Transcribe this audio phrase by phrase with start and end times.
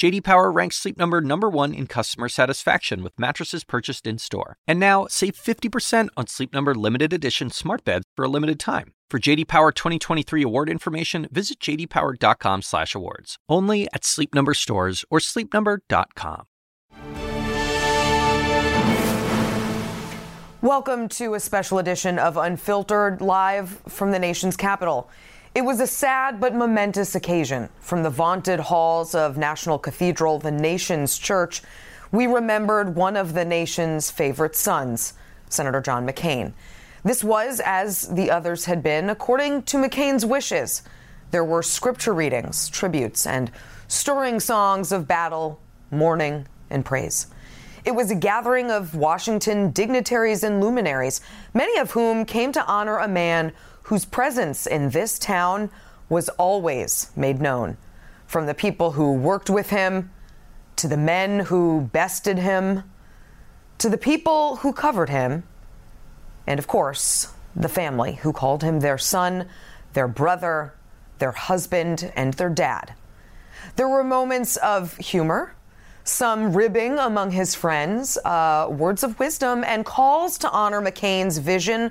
[0.00, 4.56] JD Power ranks Sleep Number number 1 in customer satisfaction with mattresses purchased in-store.
[4.66, 8.94] And now, save 50% on Sleep Number limited edition smart beds for a limited time.
[9.10, 13.36] For JD Power 2023 award information, visit jdpower.com/awards.
[13.46, 16.46] Only at Sleep Number stores or sleepnumber.com.
[20.62, 25.10] Welcome to a special edition of Unfiltered live from the nation's capital.
[25.52, 27.70] It was a sad but momentous occasion.
[27.80, 31.62] From the vaunted halls of National Cathedral, the nation's church,
[32.12, 35.14] we remembered one of the nation's favorite sons,
[35.48, 36.52] Senator John McCain.
[37.02, 40.82] This was, as the others had been, according to McCain's wishes.
[41.32, 43.50] There were scripture readings, tributes, and
[43.88, 45.60] stirring songs of battle,
[45.90, 47.26] mourning, and praise.
[47.84, 51.20] It was a gathering of Washington dignitaries and luminaries,
[51.54, 53.52] many of whom came to honor a man
[53.90, 55.68] whose presence in this town
[56.08, 57.76] was always made known.
[58.24, 60.12] From the people who worked with him,
[60.76, 62.84] to the men who bested him,
[63.78, 65.42] to the people who covered him,
[66.46, 69.48] and of course, the family who called him their son,
[69.94, 70.72] their brother,
[71.18, 72.94] their husband, and their dad.
[73.74, 75.56] There were moments of humor,
[76.04, 81.90] some ribbing among his friends, uh, words of wisdom, and calls to honor McCain's vision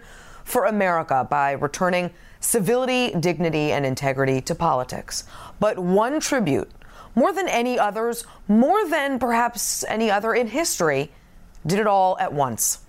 [0.50, 5.24] for America by returning civility, dignity, and integrity to politics.
[5.60, 6.70] But one tribute,
[7.16, 11.12] more than any others, more than perhaps any other in history,
[11.66, 12.80] did it all at once.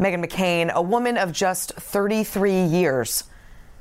[0.00, 3.24] Meghan McCain, a woman of just 33 years,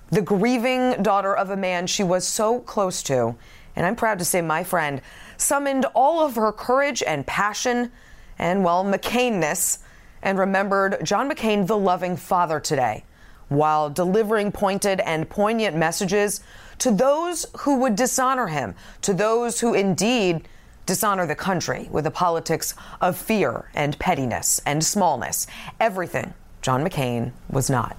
[0.09, 3.35] the grieving daughter of a man she was so close to,
[3.77, 5.01] and I'm proud to say my friend,
[5.38, 7.91] summoned all of her courage and passion
[8.38, 9.79] and, well, McCainness
[10.21, 13.06] and remembered John McCain, the loving father, today,
[13.51, 16.39] while delivering pointed and poignant messages
[16.79, 20.47] to those who would dishonor him, to those who indeed
[20.85, 25.47] dishonor the country with the politics of fear and pettiness and smallness.
[25.81, 27.97] Everything John McCain was not.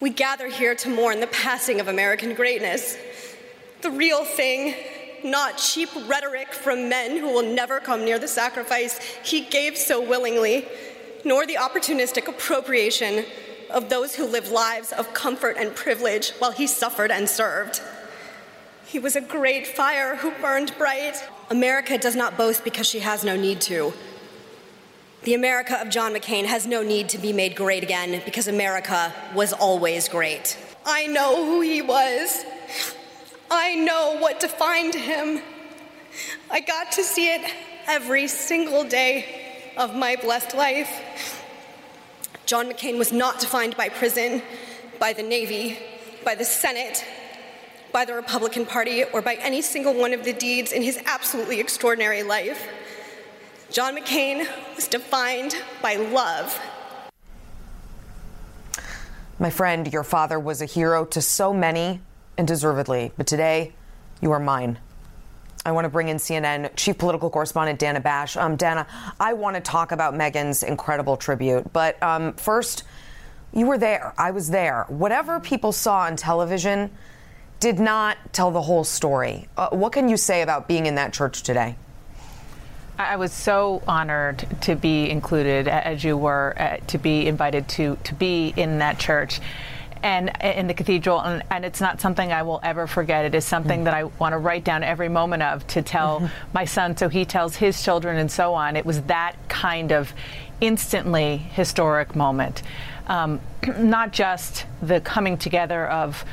[0.00, 2.96] We gather here to mourn the passing of American greatness.
[3.82, 4.76] The real thing,
[5.24, 10.00] not cheap rhetoric from men who will never come near the sacrifice he gave so
[10.00, 10.68] willingly,
[11.24, 13.24] nor the opportunistic appropriation
[13.70, 17.80] of those who lived lives of comfort and privilege while he suffered and served.
[18.86, 21.16] He was a great fire who burned bright.
[21.50, 23.92] America does not boast because she has no need to.
[25.24, 29.12] The America of John McCain has no need to be made great again because America
[29.34, 30.56] was always great.
[30.86, 32.44] I know who he was.
[33.50, 35.42] I know what defined him.
[36.50, 37.50] I got to see it
[37.86, 41.37] every single day of my blessed life.
[42.48, 44.40] John McCain was not defined by prison,
[44.98, 45.78] by the Navy,
[46.24, 47.04] by the Senate,
[47.92, 51.60] by the Republican Party or by any single one of the deeds in his absolutely
[51.60, 52.66] extraordinary life.
[53.70, 56.58] John McCain was defined by love.
[59.38, 62.00] My friend, your father was a hero to so many
[62.38, 63.74] and deservedly, but today
[64.22, 64.78] you are mine.
[65.64, 68.36] I want to bring in CNN chief political correspondent Dana Bash.
[68.36, 68.86] Um, Dana,
[69.20, 72.84] I want to talk about Meghan's incredible tribute, but um, first,
[73.52, 74.14] you were there.
[74.16, 74.84] I was there.
[74.88, 76.90] Whatever people saw on television,
[77.60, 79.48] did not tell the whole story.
[79.56, 81.76] Uh, what can you say about being in that church today?
[82.98, 87.96] I was so honored to be included, as you were, uh, to be invited to
[88.04, 89.40] to be in that church
[90.02, 93.24] and in the cathedral and, and, it's not something I will ever forget.
[93.24, 93.84] It is something mm.
[93.84, 96.52] that I want to write down every moment of to tell mm-hmm.
[96.52, 98.76] my son so he tells his children and so on.
[98.76, 100.12] It was that kind of
[100.60, 102.62] instantly historic moment.
[103.06, 103.40] Um,
[103.78, 106.24] not just the coming together of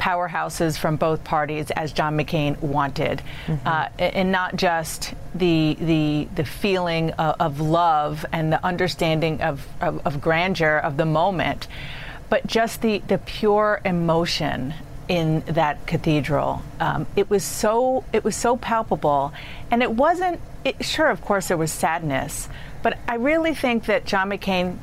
[0.00, 3.68] powerhouses from both parties, as John McCain wanted, mm-hmm.
[3.68, 9.66] uh, and not just the the the feeling of, of love and the understanding of,
[9.80, 11.68] of, of grandeur of the moment,
[12.30, 14.72] but just the the pure emotion
[15.08, 16.62] in that cathedral.
[16.78, 19.34] Um, it was so it was so palpable,
[19.70, 20.40] and it wasn't.
[20.64, 22.48] It, sure, of course, there was sadness,
[22.82, 24.78] but I really think that John McCain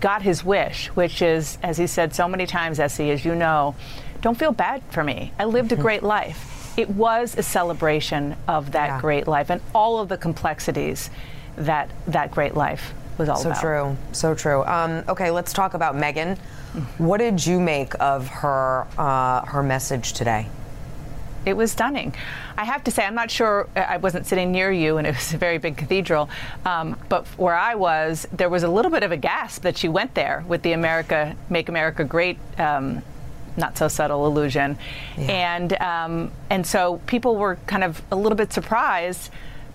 [0.00, 3.74] got his wish, which is, as he said so many times, SE, as you know,
[4.22, 5.32] don't feel bad for me.
[5.38, 5.82] I lived a mm-hmm.
[5.82, 6.72] great life.
[6.78, 9.00] It was a celebration of that yeah.
[9.00, 11.10] great life and all of the complexities
[11.56, 13.60] that that great life was all so about.
[13.60, 14.64] So true, so true.
[14.64, 16.36] Um, okay, let's talk about Meghan.
[16.36, 17.04] Mm-hmm.
[17.04, 20.48] What did you make of her uh, her message today?
[21.44, 22.14] it was stunning.
[22.56, 23.68] I have to say, I'm not sure.
[23.74, 26.30] I wasn't sitting near you, and it was a very big cathedral.
[26.64, 29.88] Um, but where I was, there was a little bit of a gasp that she
[29.88, 32.38] went there with the America Make America Great.
[32.58, 33.02] Um,
[33.54, 34.78] not so subtle illusion,
[35.18, 35.24] yeah.
[35.56, 39.30] and um, and so people were kind of a little bit surprised,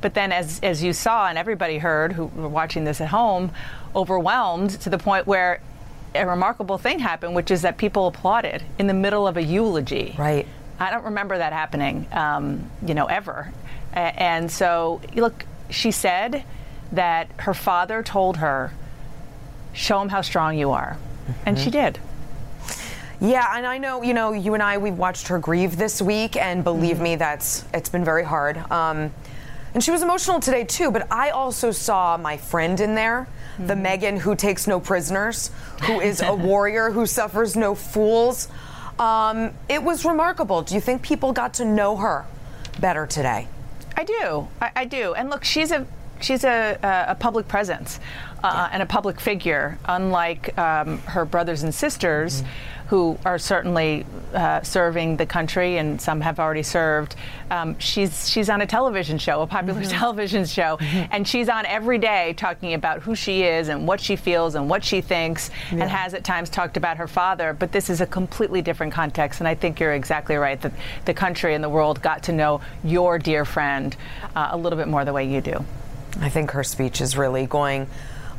[0.07, 3.51] but then as as you saw and everybody heard who were watching this at home,
[3.94, 5.59] overwhelmed to the point where
[6.15, 10.15] a remarkable thing happened, which is that people applauded in the middle of a eulogy.
[10.18, 10.48] Right.
[10.80, 13.51] I don't remember that happening, um, you know, ever.
[13.92, 16.45] A- and so, look, she said
[16.94, 18.71] that her father told her,
[19.74, 21.33] "Show him how strong you are," mm-hmm.
[21.45, 22.00] and she did.
[23.19, 26.38] Yeah, and I know, you know, you and I, we've watched her grieve this week,
[26.38, 27.04] and believe mm-hmm.
[27.04, 28.56] me, that's it's been very hard.
[28.71, 29.12] Um,
[29.74, 30.92] and she was emotional today too.
[30.92, 33.68] But I also saw my friend in there, mm-hmm.
[33.68, 35.52] the Meghan who takes no prisoners,
[35.84, 38.48] who is a warrior who suffers no fools.
[39.00, 40.62] Um, it was remarkable.
[40.62, 42.25] Do you think people got to know her
[42.80, 43.48] better today?
[43.96, 44.48] I do.
[44.62, 45.14] I, I do.
[45.14, 45.86] And look, she's a
[46.19, 48.00] she's a, a public presence
[48.44, 48.69] uh, yeah.
[48.72, 52.42] and a public figure, unlike um, her brothers and sisters.
[52.42, 52.51] Mm-hmm
[52.88, 57.16] who are certainly uh, serving the country, and some have already served.
[57.51, 59.92] Um, she's she's on a television show, a popular mm-hmm.
[60.00, 61.12] television show, mm-hmm.
[61.12, 64.69] and she's on every day talking about who she is and what she feels and
[64.69, 65.81] what she thinks, yeah.
[65.81, 67.54] and has at times talked about her father.
[67.54, 70.72] But this is a completely different context, and I think you're exactly right that
[71.04, 73.95] the country and the world got to know your dear friend
[74.36, 75.66] uh, a little bit more the way you do.
[76.22, 77.88] I think her speech is really going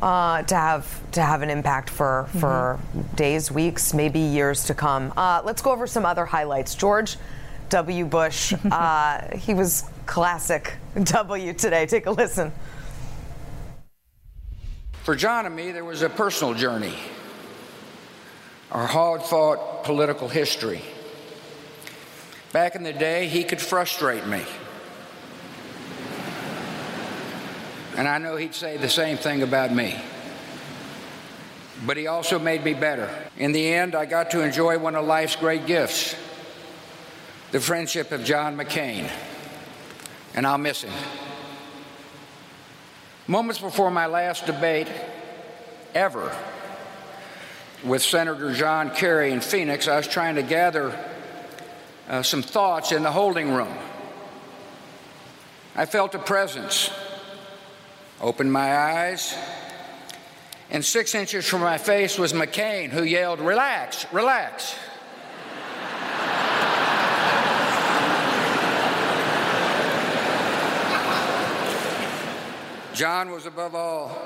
[0.02, 3.16] uh, to have to have an impact for for mm-hmm.
[3.16, 5.12] days, weeks, maybe years to come.
[5.16, 6.74] Uh, let's go over some other highlights.
[6.74, 7.16] George
[7.70, 8.04] W.
[8.04, 11.86] Bush, uh, he was classic W today.
[11.86, 12.52] Take a listen.
[15.02, 16.94] For John and me, there was a personal journey,
[18.70, 20.82] our hard fought political history.
[22.52, 24.42] Back in the day, he could frustrate me.
[27.98, 30.00] And I know he'd say the same thing about me.
[31.84, 33.12] But he also made me better.
[33.36, 36.14] In the end, I got to enjoy one of life's great gifts
[37.50, 39.10] the friendship of John McCain.
[40.36, 40.92] And I'll miss him.
[43.26, 44.86] Moments before my last debate
[45.92, 46.32] ever
[47.82, 50.96] with Senator John Kerry in Phoenix, I was trying to gather
[52.08, 53.74] uh, some thoughts in the holding room.
[55.74, 56.90] I felt a presence
[58.20, 59.36] Opened my eyes,
[60.70, 64.74] and six inches from my face was McCain, who yelled, Relax, relax.
[72.92, 74.18] John was above all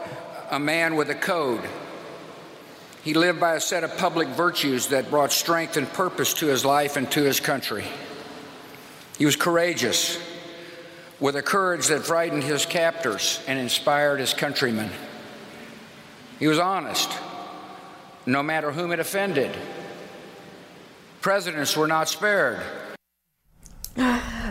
[0.51, 1.61] a man with a code.
[3.03, 6.65] He lived by a set of public virtues that brought strength and purpose to his
[6.65, 7.85] life and to his country.
[9.19, 10.19] He was courageous
[11.23, 14.91] with a courage that frightened his captors and inspired his countrymen.
[16.41, 17.09] He was honest,
[18.27, 19.57] no matter whom it offended.
[21.21, 22.61] Presidents were not spared.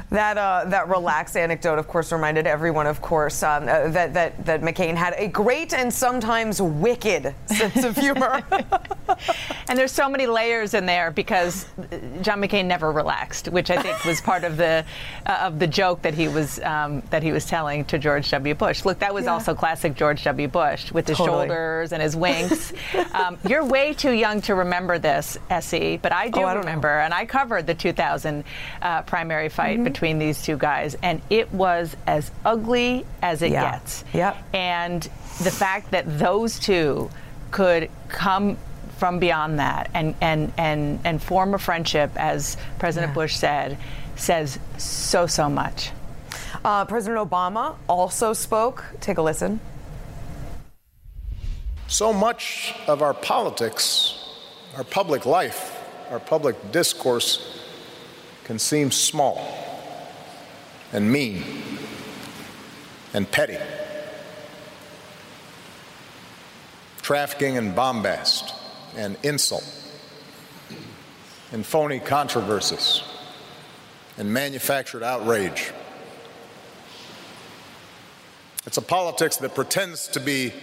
[0.09, 4.45] That uh, that relaxed anecdote, of course, reminded everyone, of course, um, uh, that that
[4.45, 8.41] that McCain had a great and sometimes wicked sense of humor.
[9.67, 11.65] and there's so many layers in there because
[12.21, 14.85] John McCain never relaxed, which I think was part of the
[15.25, 18.55] uh, of the joke that he was um, that he was telling to George W.
[18.55, 18.85] Bush.
[18.85, 19.33] Look, that was yeah.
[19.33, 20.47] also classic George W.
[20.47, 21.47] Bush with his totally.
[21.47, 22.73] shoulders and his winks.
[23.13, 26.87] um, you're way too young to remember this, SE, but I do oh, I remember,
[26.87, 27.05] know.
[27.05, 28.43] and I covered the 2000
[28.81, 29.90] uh, primary fight mm-hmm.
[29.91, 33.71] Between between these two guys, and it was as ugly as it yeah.
[33.71, 34.03] gets.
[34.13, 34.37] Yep.
[34.53, 35.03] And
[35.43, 37.09] the fact that those two
[37.51, 38.57] could come
[38.97, 43.15] from beyond that and and and and form a friendship, as President yeah.
[43.15, 43.77] Bush said,
[44.15, 45.91] says so so much.
[46.63, 48.83] Uh, President Obama also spoke.
[48.99, 49.59] Take a listen.
[51.87, 54.17] So much of our politics,
[54.77, 55.77] our public life,
[56.09, 57.59] our public discourse
[58.45, 59.60] can seem small
[60.93, 61.43] and mean
[63.13, 63.57] and petty.
[67.01, 68.53] Trafficking and bombast
[68.95, 69.65] and insult
[71.51, 73.01] and phony controversies
[74.17, 75.71] and manufactured outrage.
[78.65, 80.53] It's a politics that pretends to be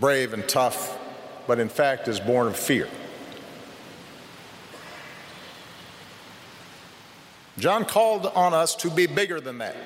[0.00, 0.98] brave and tough,
[1.46, 2.88] but in fact is born of fear.
[7.58, 9.76] John called on us to be bigger than that.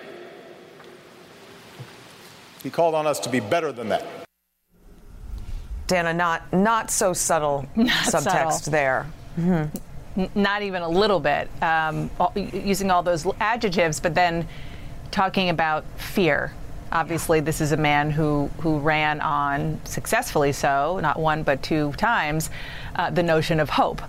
[2.62, 4.04] He called on us to be better than that.
[5.86, 8.72] Dana, not not so subtle not subtext subtle.
[8.72, 9.06] there.
[9.38, 10.20] Mm-hmm.
[10.20, 14.46] N- not even a little bit, um, using all those adjectives, but then
[15.10, 16.52] talking about fear.
[16.90, 21.92] Obviously, this is a man who, who ran on successfully so, not one but two
[21.92, 22.50] times,
[22.96, 24.00] uh, the notion of hope,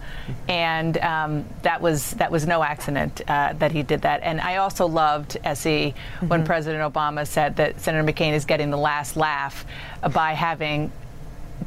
[0.47, 4.21] and um, that was that was no accident uh, that he did that.
[4.23, 6.27] And I also loved SE mm-hmm.
[6.27, 9.65] when President Obama said that Senator McCain is getting the last laugh
[10.13, 10.91] by having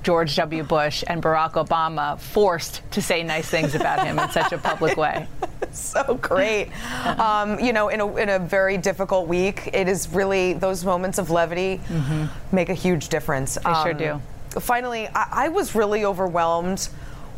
[0.02, 0.62] George W.
[0.62, 4.96] Bush and Barack Obama forced to say nice things about him in such a public
[4.96, 5.26] way.
[5.72, 6.70] so great.
[7.04, 11.18] Um, you know, in a, in a very difficult week, it is really those moments
[11.18, 12.26] of levity mm-hmm.
[12.54, 13.54] make a huge difference.
[13.54, 14.20] They um, sure do.
[14.60, 16.88] Finally, I, I was really overwhelmed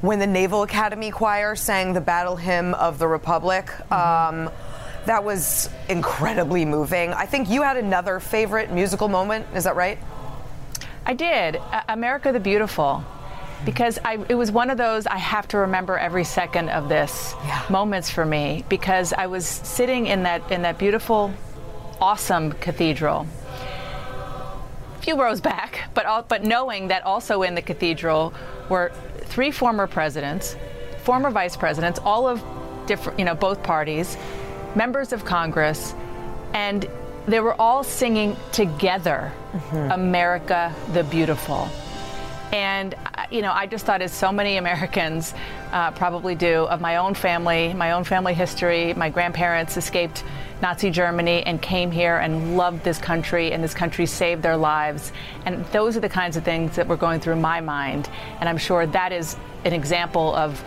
[0.00, 3.66] when the Naval Academy Choir sang the battle hymn of the Republic.
[3.66, 4.46] Mm-hmm.
[4.46, 4.52] Um,
[5.06, 7.12] that was incredibly moving.
[7.12, 9.46] I think you had another favorite musical moment.
[9.54, 9.98] Is that right?
[11.06, 11.56] I did.
[11.56, 13.04] Uh, America the Beautiful.
[13.64, 17.34] Because I, it was one of those I have to remember every second of this
[17.44, 17.64] yeah.
[17.70, 21.32] moments for me because I was sitting in that in that beautiful,
[21.98, 23.26] awesome cathedral,
[24.98, 28.34] a few rows back, but all, but knowing that also in the cathedral
[28.68, 30.56] were three former presidents,
[31.02, 32.44] former vice presidents, all of
[32.86, 34.18] different you know both parties,
[34.74, 35.94] members of Congress,
[36.52, 36.86] and
[37.26, 39.90] they were all singing together mm-hmm.
[39.92, 41.68] America the Beautiful.
[42.52, 45.34] And, uh, you know, I just thought, as so many Americans
[45.72, 50.22] uh, probably do, of my own family, my own family history, my grandparents escaped
[50.62, 55.10] Nazi Germany and came here and loved this country, and this country saved their lives.
[55.46, 58.08] And those are the kinds of things that were going through my mind.
[58.38, 60.60] And I'm sure that is an example of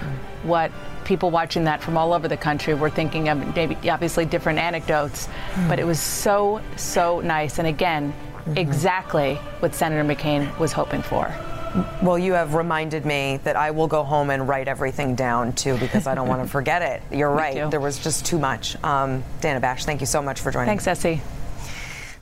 [0.43, 0.71] what
[1.07, 5.27] people watching that from all over the country were thinking of maybe obviously different anecdotes,
[5.53, 5.67] mm.
[5.69, 7.57] but it was so, so nice.
[7.57, 8.57] And again, mm-hmm.
[8.57, 11.33] exactly what Senator McCain was hoping for.
[12.01, 15.77] Well, you have reminded me that I will go home and write everything down too
[15.77, 17.01] because I don't want to forget it.
[17.15, 17.69] You're right.
[17.71, 18.81] There was just too much.
[18.83, 20.77] Um, Dana Bash, thank you so much for joining.
[20.77, 20.83] Us.
[20.83, 21.21] Thanks, SE.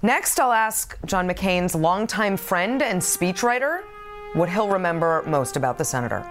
[0.01, 3.81] Next, I'll ask John McCain's longtime friend and speechwriter
[4.33, 6.29] what he'll remember most about the senator.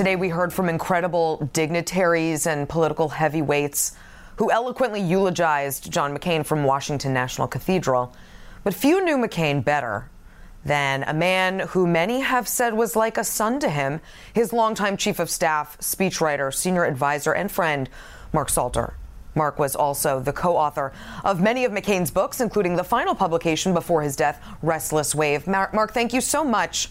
[0.00, 3.92] Today, we heard from incredible dignitaries and political heavyweights
[4.36, 8.14] who eloquently eulogized John McCain from Washington National Cathedral.
[8.64, 10.08] But few knew McCain better
[10.64, 14.00] than a man who many have said was like a son to him,
[14.32, 17.90] his longtime chief of staff, speechwriter, senior advisor, and friend,
[18.32, 18.94] Mark Salter.
[19.34, 23.74] Mark was also the co author of many of McCain's books, including the final publication
[23.74, 25.46] before his death, Restless Wave.
[25.46, 26.88] Mark, thank you so much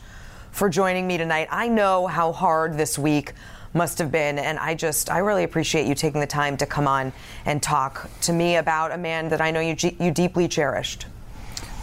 [0.51, 1.47] for joining me tonight.
[1.51, 3.33] I know how hard this week
[3.73, 6.87] must have been, and I just, I really appreciate you taking the time to come
[6.87, 7.13] on
[7.45, 11.05] and talk to me about a man that I know you, you deeply cherished.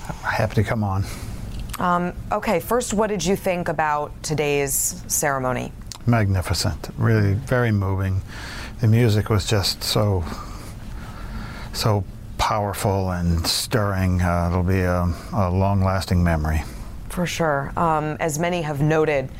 [0.08, 1.04] I'm happy to come on.
[1.78, 5.72] Um, okay, first, what did you think about today's ceremony?
[6.06, 8.22] Magnificent, really very moving.
[8.80, 10.24] The music was just so,
[11.72, 12.04] so
[12.38, 14.22] powerful and stirring.
[14.22, 16.62] Uh, it'll be a, a long lasting memory.
[17.16, 17.72] For sure.
[17.78, 19.30] Um, as many have noted,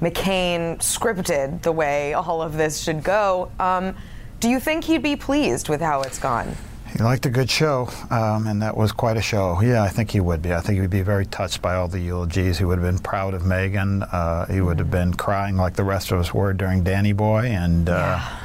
[0.00, 3.50] McCain scripted the way all of this should go.
[3.60, 3.94] Um,
[4.40, 6.56] do you think he'd be pleased with how it's gone?
[6.96, 9.60] He liked a good show, um, and that was quite a show.
[9.60, 10.54] Yeah, I think he would be.
[10.54, 12.56] I think he would be very touched by all the eulogies.
[12.56, 14.08] He would have been proud of Meghan.
[14.10, 17.48] Uh, he would have been crying like the rest of us were during Danny Boy,
[17.48, 17.90] and.
[17.90, 18.38] Uh, yeah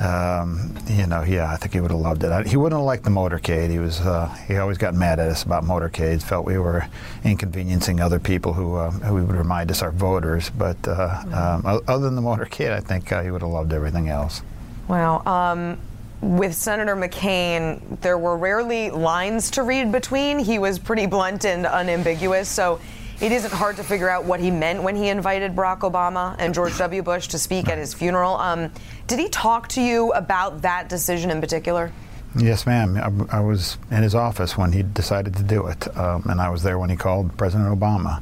[0.00, 2.32] um, you know, yeah, I think he would have loved it.
[2.32, 3.70] I, he wouldn't have liked the motorcade.
[3.70, 6.22] He was, uh, he always got mad at us about motorcades.
[6.22, 6.86] Felt we were
[7.22, 10.50] inconveniencing other people who, uh, who would remind us our voters.
[10.50, 14.08] But uh, um, other than the motorcade, I think uh, he would have loved everything
[14.08, 14.42] else.
[14.88, 15.22] Wow.
[15.26, 15.78] Um,
[16.20, 20.38] with Senator McCain, there were rarely lines to read between.
[20.38, 22.48] He was pretty blunt and unambiguous.
[22.48, 22.80] So
[23.20, 26.54] it isn't hard to figure out what he meant when he invited Barack Obama and
[26.54, 27.02] George W.
[27.02, 28.36] Bush to speak at his funeral.
[28.36, 28.70] Um,
[29.06, 31.92] did he talk to you about that decision in particular?
[32.36, 33.28] Yes, ma'am.
[33.30, 36.50] I, I was in his office when he decided to do it, um, and I
[36.50, 38.20] was there when he called President Obama.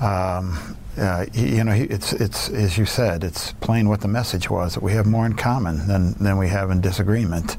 [0.00, 4.74] Um, uh, you know, it's it's as you said, it's plain what the message was
[4.74, 7.56] that we have more in common than than we have in disagreement.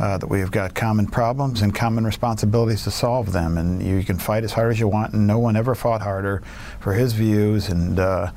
[0.00, 4.04] Uh, that we have got common problems and common responsibilities to solve them, and you
[4.04, 6.42] can fight as hard as you want, and no one ever fought harder
[6.80, 7.98] for his views and.
[7.98, 8.30] Uh,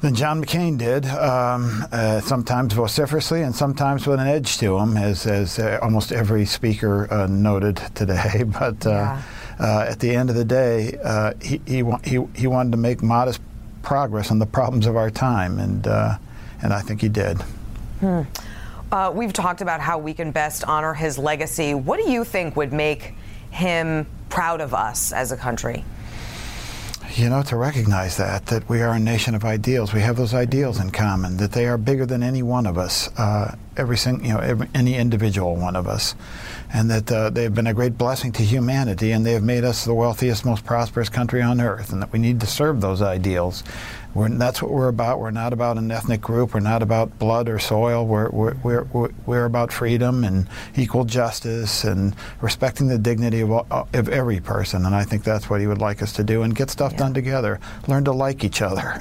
[0.00, 4.98] than John McCain did, um, uh, sometimes vociferously and sometimes with an edge to him,
[4.98, 8.44] as, as uh, almost every speaker uh, noted today.
[8.58, 9.22] But uh, yeah.
[9.58, 13.02] Uh, at the end of the day, uh, he, he, he, he wanted to make
[13.02, 13.40] modest
[13.84, 16.16] progress on the problems of our time, and uh,
[16.62, 17.40] and I think he did.
[18.00, 18.22] Hmm.
[18.90, 21.74] Uh, we've talked about how we can best honor his legacy.
[21.74, 23.14] What do you think would make
[23.50, 25.84] him proud of us as a country?
[27.16, 29.92] you know, to recognize that, that we are a nation of ideals.
[29.92, 33.08] We have those ideals in common, that they are bigger than any one of us,
[33.18, 36.14] uh, every single, you know, every, any individual one of us,
[36.72, 39.64] and that uh, they have been a great blessing to humanity, and they have made
[39.64, 43.02] us the wealthiest, most prosperous country on earth, and that we need to serve those
[43.02, 43.62] ideals.
[44.14, 45.18] We're, that's what we're about.
[45.18, 46.54] We're not about an ethnic group.
[46.54, 48.06] We're not about blood or soil.
[48.06, 53.88] We're, we're, we're, we're about freedom and equal justice and respecting the dignity of, all,
[53.92, 54.86] of every person.
[54.86, 56.98] And I think that's what he would like us to do and get stuff yeah.
[56.98, 57.58] done together.
[57.88, 59.00] Learn to like each other.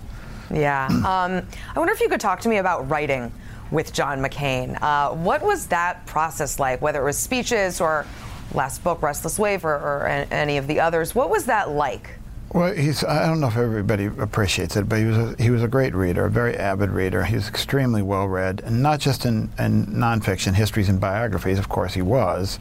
[0.52, 0.86] yeah.
[0.86, 3.32] Um, I wonder if you could talk to me about writing
[3.70, 4.80] with John McCain.
[4.80, 8.06] Uh, what was that process like, whether it was speeches or
[8.54, 11.14] last book, Restless Wave, or, or any of the others?
[11.14, 12.10] What was that like?
[12.52, 15.62] Well, he's, I don't know if everybody appreciates it, but he was a, he was
[15.62, 17.24] a great reader, a very avid reader.
[17.24, 21.58] He was extremely well read, and not just in, in nonfiction, histories and biographies.
[21.58, 22.58] Of course, he was,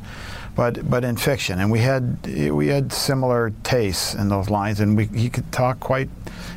[0.58, 1.60] but but in fiction.
[1.60, 5.80] And we had we had similar tastes in those lines, and we, he could talk
[5.80, 6.10] quite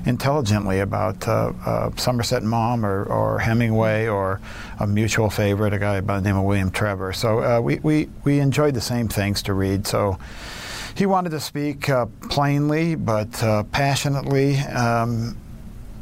[0.07, 4.41] intelligently about uh, uh, Somerset Maugham or, or, Hemingway or
[4.79, 7.13] a mutual favorite, a guy by the name of William Trevor.
[7.13, 9.87] So uh, we, we we enjoyed the same things to read.
[9.87, 10.19] So
[10.95, 15.37] he wanted to speak uh, plainly but uh, passionately, um,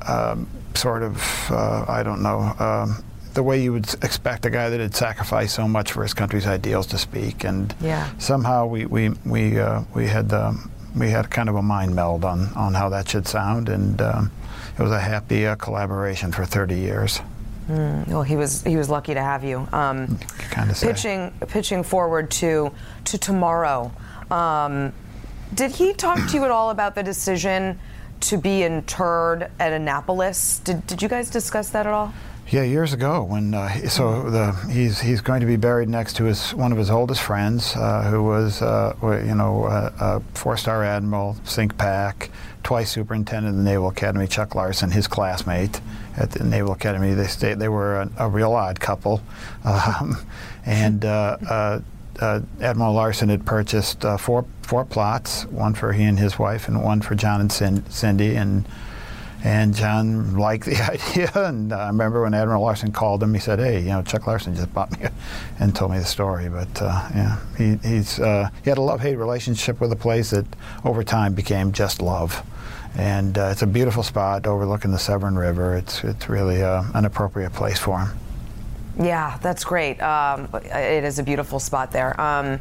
[0.07, 3.05] um, sort of, uh, I don't know, um,
[3.35, 6.47] the way you would expect a guy that had sacrificed so much for his country's
[6.47, 7.45] ideals to speak.
[7.45, 8.11] And yeah.
[8.19, 12.25] somehow we, we, we, uh, we, had, um, we had kind of a mind meld
[12.25, 13.69] on, on how that should sound.
[13.69, 14.31] And um,
[14.79, 17.21] it was a happy uh, collaboration for 30 years.
[17.69, 19.69] Mm, well, he was he was lucky to have you.
[19.73, 20.19] Um,
[20.51, 22.73] kind of pitching pitching forward to
[23.05, 23.93] to tomorrow.
[24.31, 24.95] Um,
[25.55, 27.79] did he talk to you at all about the decision
[28.21, 30.61] to be interred at Annapolis?
[30.61, 32.13] Did, did you guys discuss that at all?
[32.51, 36.25] Yeah, years ago when uh, so the, he's he's going to be buried next to
[36.25, 41.37] his one of his oldest friends, uh, who was uh, you know a four-star admiral,
[41.45, 42.31] CINCPAC,
[42.63, 45.83] twice superintendent of the Naval Academy, Chuck Larson, his classmate
[46.17, 47.13] at the Naval Academy.
[47.13, 49.21] They stayed, they were a, a real odd couple,
[49.65, 50.17] um,
[50.65, 51.81] and uh, uh,
[52.19, 56.83] uh, Admiral Larson had purchased four four plots, one for he and his wife, and
[56.83, 57.53] one for John and
[57.93, 58.65] Cindy, and
[59.45, 61.31] and John liked the idea.
[61.35, 64.27] And uh, I remember when Admiral Larson called him, he said, "Hey, you know, Chuck
[64.27, 65.09] Larson just bought me,"
[65.61, 66.49] and told me the story.
[66.49, 70.31] But uh, yeah, he he's uh, he had a love hate relationship with the place
[70.31, 70.47] that
[70.85, 72.45] over time became just love.
[72.97, 75.77] And uh, it's a beautiful spot overlooking the Severn River.
[75.77, 78.19] It's it's really an appropriate place for him.
[79.01, 80.03] Yeah, that's great.
[80.03, 82.21] Um, it is a beautiful spot there.
[82.21, 82.59] Um,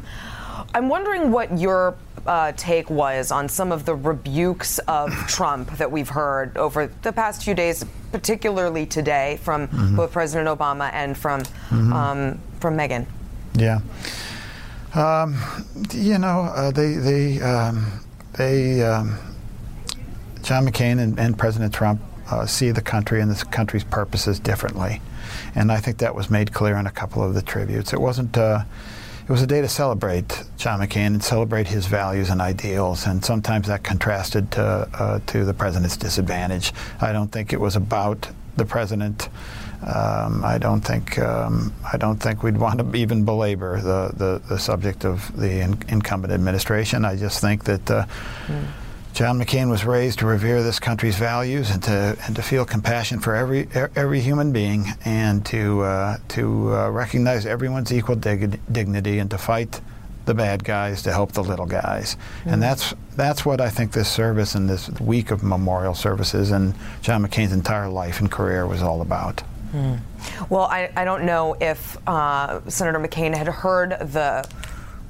[0.74, 5.90] I'm wondering what your uh, take was on some of the rebukes of Trump that
[5.90, 9.96] we've heard over the past few days, particularly today from mm-hmm.
[9.96, 11.92] both President Obama and from mm-hmm.
[11.92, 13.06] um, from Meghan.
[13.54, 13.80] Yeah,
[14.94, 15.38] um,
[15.92, 18.04] you know uh, they they um,
[18.36, 19.18] they um,
[20.42, 22.00] John McCain and, and President Trump
[22.30, 25.00] uh, see the country and the country's purposes differently.
[25.54, 27.92] And I think that was made clear in a couple of the tributes.
[27.92, 28.36] It wasn't.
[28.36, 28.64] Uh,
[29.28, 33.22] it was a day to celebrate John McCain and celebrate his values and ideals, and
[33.22, 36.72] sometimes that contrasted to uh, to the president's disadvantage.
[37.02, 39.28] I don't think it was about the president.
[39.82, 44.42] Um, I don't think um, I don't think we'd want to even belabor the, the,
[44.48, 47.04] the subject of the in, incumbent administration.
[47.04, 47.90] I just think that.
[47.90, 48.06] Uh,
[48.46, 48.64] mm
[49.18, 53.18] John McCain was raised to revere this country's values and to and to feel compassion
[53.18, 59.18] for every every human being and to uh, to uh, recognize everyone's equal dig- dignity
[59.18, 59.80] and to fight
[60.26, 62.14] the bad guys to help the little guys.
[62.14, 62.50] Mm-hmm.
[62.50, 66.72] And that's that's what I think this service and this week of memorial services and
[67.02, 69.42] John McCain's entire life and career was all about.
[69.74, 69.98] Mm.
[70.48, 74.48] Well, I, I don't know if uh, Senator McCain had heard the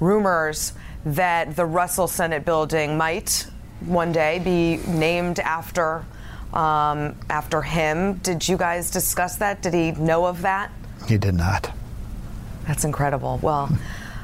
[0.00, 0.72] rumors
[1.04, 3.46] that the Russell Senate building might
[3.80, 6.04] one day be named after
[6.52, 8.14] um, after him.
[8.14, 9.62] Did you guys discuss that?
[9.62, 10.72] Did he know of that?
[11.06, 11.70] He did not.
[12.66, 13.38] That's incredible.
[13.42, 13.70] Well.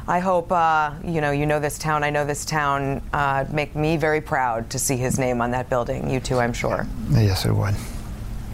[0.07, 2.05] I hope uh, you know you know this town.
[2.05, 3.03] I know this town.
[3.13, 6.11] Uh, make me very proud to see his name on that building.
[6.11, 6.87] You too, I'm sure.
[7.11, 7.75] Yes, it would.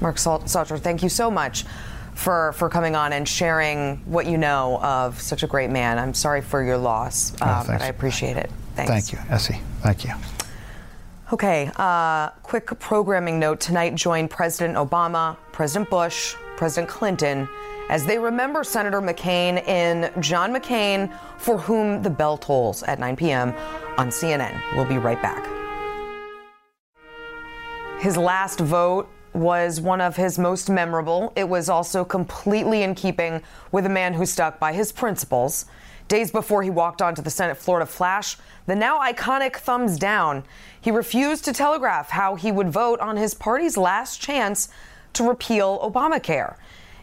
[0.00, 1.64] Mark Salter, thank you so much
[2.14, 5.98] for for coming on and sharing what you know of such a great man.
[5.98, 8.50] I'm sorry for your loss, uh, oh, but I appreciate it.
[8.76, 8.90] Thanks.
[8.90, 9.60] Thank you, SE.
[9.82, 10.12] Thank you.
[11.32, 13.60] Okay, uh, quick programming note.
[13.60, 17.48] Tonight, join President Obama, President Bush, President Clinton
[17.88, 23.14] as they remember Senator McCain in John McCain, for whom the bell tolls at 9
[23.14, 23.54] p.m.
[23.96, 24.60] on CNN.
[24.74, 25.46] We'll be right back.
[28.00, 31.32] His last vote was one of his most memorable.
[31.36, 35.66] It was also completely in keeping with a man who stuck by his principles.
[36.08, 40.44] Days before he walked onto the Senate floor to flash the now iconic thumbs down,
[40.80, 44.68] he refused to telegraph how he would vote on his party's last chance
[45.12, 46.56] to repeal Obamacare.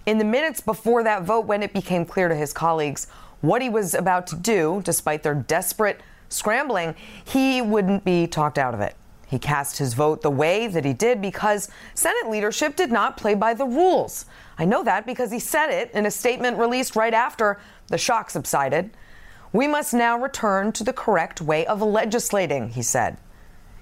[0.06, 3.08] In the minutes before that vote, when it became clear to his colleagues
[3.42, 8.74] what he was about to do, despite their desperate scrambling, he wouldn't be talked out
[8.74, 8.96] of it.
[9.28, 13.36] He cast his vote the way that he did because Senate leadership did not play
[13.36, 14.26] by the rules.
[14.58, 18.30] I know that because he said it in a statement released right after the shock
[18.30, 18.92] subsided.
[19.52, 23.18] We must now return to the correct way of legislating, he said.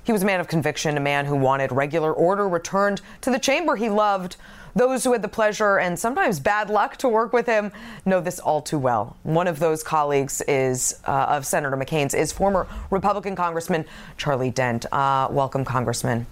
[0.04, 3.40] He was a man of conviction, a man who wanted regular order returned to the
[3.40, 4.38] chamber he loved.
[4.78, 7.72] Those who had the pleasure and sometimes bad luck to work with him
[8.06, 9.16] know this all too well.
[9.24, 13.86] One of those colleagues is uh, of Senator McCain's is former Republican Congressman
[14.18, 14.86] Charlie Dent.
[14.92, 16.28] Uh, welcome, Congressman.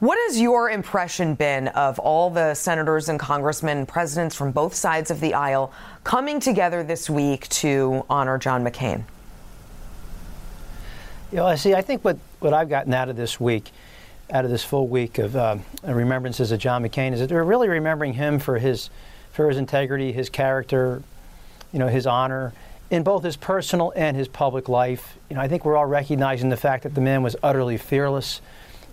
[0.00, 5.10] What has your impression been of all the senators and congressmen presidents from both sides
[5.10, 5.72] of the aisle
[6.04, 9.04] coming together this week to honor John McCain?
[11.32, 11.74] You know, I see.
[11.74, 13.70] I think what, what I've gotten out of this week,
[14.30, 17.68] out of this full week of uh, remembrances of John McCain, is that they're really
[17.68, 18.90] remembering him for his
[19.32, 21.02] for his integrity, his character,
[21.72, 22.52] you know, his honor
[22.88, 25.18] in both his personal and his public life.
[25.28, 28.40] You know, I think we're all recognizing the fact that the man was utterly fearless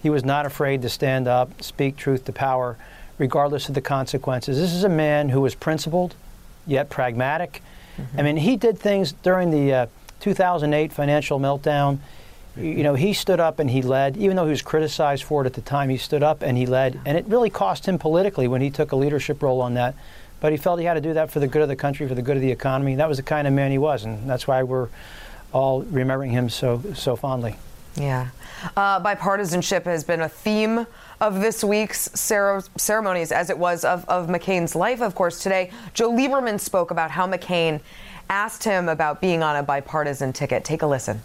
[0.04, 2.76] he was not afraid to stand up, speak truth to power,
[3.18, 4.58] regardless of the consequences.
[4.58, 6.14] This is a man who was principled,
[6.68, 7.64] yet pragmatic.
[7.96, 8.20] Mm-hmm.
[8.20, 9.86] I mean, he did things during the uh,
[10.20, 12.00] 2008 financial meltdown.
[12.56, 15.48] You know, he stood up and he led, even though he was criticized for it
[15.48, 17.00] at the time, he stood up and he led.
[17.06, 19.96] And it really cost him politically when he took a leadership role on that.
[20.40, 22.16] But he felt he had to do that for the good of the country, for
[22.16, 22.96] the good of the economy.
[22.96, 24.04] That was the kind of man he was.
[24.04, 24.90] And that's why we're
[25.52, 27.56] all remembering him so, so fondly.
[27.96, 28.28] Yeah.
[28.76, 30.86] Uh, bipartisanship has been a theme
[31.22, 35.42] of this week's ceremonies, as it was of, of McCain's life, of course.
[35.42, 37.82] Today, Joe Lieberman spoke about how McCain
[38.30, 40.64] asked him about being on a bipartisan ticket.
[40.64, 41.22] Take a listen.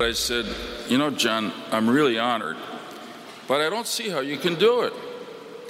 [0.00, 0.46] I said,
[0.88, 2.56] You know, John, I'm really honored,
[3.48, 4.92] but I don't see how you can do it.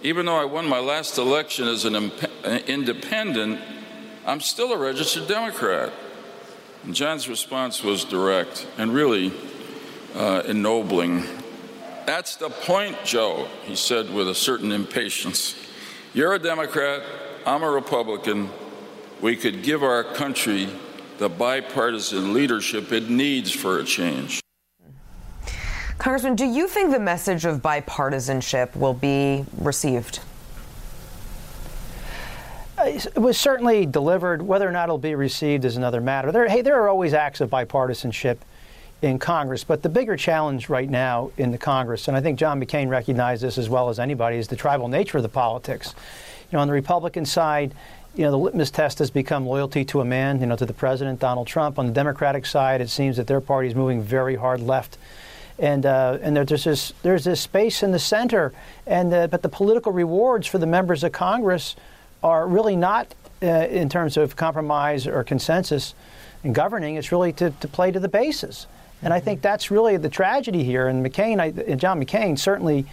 [0.02, 3.58] Even though I won my last election as an imp- independent,
[4.26, 5.94] I'm still a registered Democrat.
[6.84, 9.32] And John's response was direct and really
[10.14, 11.24] uh, ennobling.
[12.04, 15.56] That's the point, Joe, he said with a certain impatience.
[16.12, 17.02] You're a Democrat,
[17.46, 18.50] I'm a Republican.
[19.22, 20.68] We could give our country
[21.18, 24.40] the bipartisan leadership it needs for a change.
[25.98, 30.20] Congressman, do you think the message of bipartisanship will be received?
[32.85, 34.40] it was certainly delivered.
[34.40, 36.31] Whether or not it'll be received is another matter.
[36.31, 38.38] There, hey, there are always acts of bipartisanship
[39.02, 42.61] in Congress, but the bigger challenge right now in the Congress, and I think John
[42.61, 45.94] McCain recognized this as well as anybody, is the tribal nature of the politics.
[46.50, 47.74] You know, on the Republican side,
[48.18, 50.72] you know, the litmus test has become loyalty to a man, you know, to the
[50.72, 51.78] president, Donald Trump.
[51.78, 54.98] On the Democratic side, it seems that their party is moving very hard left.
[55.61, 58.52] And, uh, and there's, this, there's this space in the center,
[58.88, 61.76] and uh, but the political rewards for the members of Congress
[62.20, 65.94] are really not uh, in terms of compromise or consensus
[66.42, 66.96] in governing.
[66.96, 68.66] It's really to, to play to the bases.
[69.00, 70.88] And I think that's really the tragedy here.
[70.88, 72.85] And McCain, I, and John McCain, certainly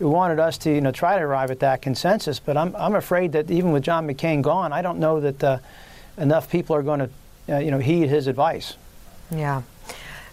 [0.00, 2.38] wanted us to you know try to arrive at that consensus.
[2.38, 5.58] But I'm, I'm afraid that even with John McCain gone, I don't know that uh,
[6.18, 8.76] enough people are going to uh, you know heed his advice.
[9.30, 9.62] Yeah.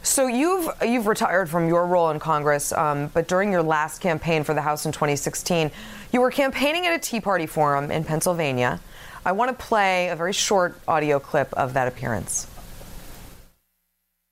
[0.04, 4.44] So you've you've retired from your role in Congress, um, but during your last campaign
[4.44, 5.70] for the House in 2016,
[6.14, 8.80] you were campaigning at a Tea Party forum in Pennsylvania.
[9.26, 12.48] I want to play a very short audio clip of that appearance.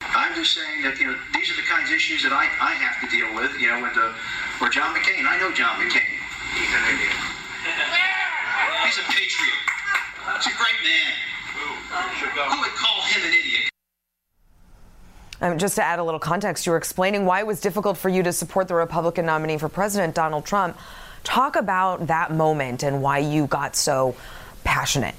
[0.01, 2.71] I'm just saying that you know these are the kinds of issues that I, I
[2.75, 3.59] have to deal with.
[3.59, 4.13] You know, with the
[4.61, 5.25] or John McCain.
[5.27, 6.01] I know John McCain.
[6.55, 7.15] He's an idiot.
[8.85, 9.61] He's a patriot.
[10.37, 11.11] He's a great man.
[11.55, 13.69] Who would call him an idiot?
[15.41, 18.09] Um, just to add a little context, you were explaining why it was difficult for
[18.09, 20.77] you to support the Republican nominee for president, Donald Trump.
[21.23, 24.15] Talk about that moment and why you got so
[24.63, 25.15] passionate.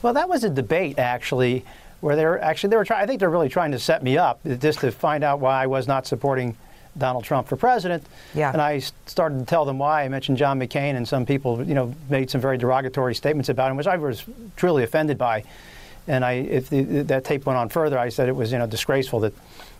[0.00, 1.64] Well, that was a debate actually,
[2.00, 3.02] where they were actually they were trying.
[3.02, 5.66] I think they're really trying to set me up just to find out why I
[5.66, 6.56] was not supporting
[6.98, 8.04] Donald Trump for president.
[8.34, 8.52] Yeah.
[8.52, 10.04] And I started to tell them why.
[10.04, 13.70] I mentioned John McCain, and some people, you know, made some very derogatory statements about
[13.70, 14.24] him, which I was
[14.56, 15.44] truly offended by.
[16.06, 18.66] And I, if the, that tape went on further, I said it was, you know,
[18.66, 19.34] disgraceful that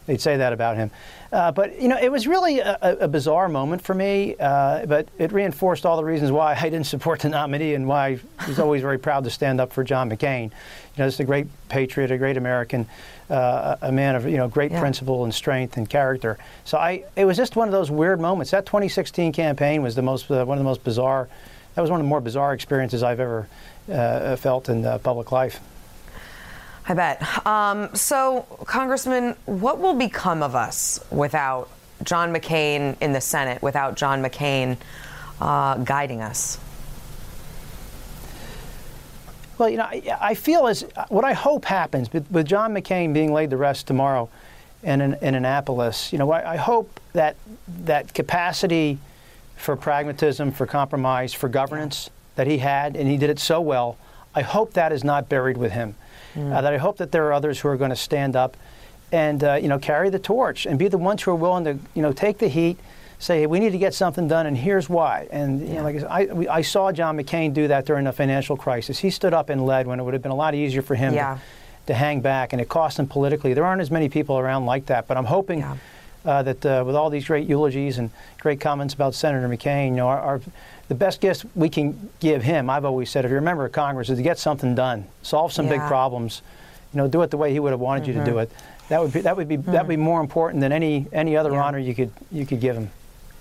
[0.07, 0.91] they'd say that about him.
[1.31, 4.35] Uh, but you know, it was really a, a bizarre moment for me.
[4.41, 8.19] Uh, but it reinforced all the reasons why I didn't support the nominee and why
[8.39, 10.45] I was always very proud to stand up for John McCain.
[10.45, 10.51] You
[10.97, 12.89] know, he's a great patriot, a great American,
[13.31, 14.81] uh, a man of you know great yeah.
[14.81, 16.39] principle and strength and character.
[16.65, 18.51] So I, it was just one of those weird moments.
[18.51, 21.29] That 2016 campaign was the most uh, one of the most bizarre.
[21.75, 23.49] That was one of the more bizarre experiences I've ever
[23.91, 25.61] uh, felt in public life.
[26.89, 27.47] I bet.
[27.47, 31.69] Um, so, Congressman, what will become of us without
[32.03, 34.79] John McCain in the Senate, without John McCain
[35.39, 36.59] uh, guiding us?
[39.59, 43.13] Well, you know, I, I, feel as what I hope happens with, with, John McCain
[43.13, 44.31] being laid to rest tomorrow
[44.85, 46.13] in, in, in Annapolis.
[46.13, 47.37] You know, I, I, hope that
[47.85, 48.99] that capacity
[49.57, 53.99] for pragmatism, for compromise, for governance that he had, and he did it so well.
[54.35, 55.97] I hope that is not buried with him.
[56.35, 56.53] Mm.
[56.53, 58.57] Uh, that I hope that there are others who are going to stand up
[59.11, 61.79] and uh, you know carry the torch and be the ones who are willing to
[61.95, 62.79] you know take the heat
[63.19, 65.27] say, hey, we need to get something done, and here's why.
[65.31, 68.57] And you know, like I, I, I, saw John McCain do that during the financial
[68.57, 68.99] crisis.
[68.99, 71.15] He stood up and led when it would have been a lot easier for him
[71.15, 71.35] yeah.
[71.35, 71.41] to,
[71.89, 73.55] to, hang back, and it cost him politically.
[73.55, 75.77] There aren't as many people around like that, but I'm hoping yeah.
[76.25, 79.97] uh, that uh, with all these great eulogies and great comments about Senator McCain, you
[79.97, 80.41] know, our, our,
[80.87, 83.73] the best gift we can give him, I've always said, if you're a member of
[83.73, 85.73] Congress, is to get something done, solve some yeah.
[85.73, 86.43] big problems,
[86.95, 88.13] you know, do it the way he would have wanted mm-hmm.
[88.13, 88.41] you to do mm-hmm.
[88.41, 88.51] it.
[88.89, 89.73] That would be that would be mm-hmm.
[89.73, 92.75] that would be more important than any any other honor you could you could give
[92.75, 92.91] him.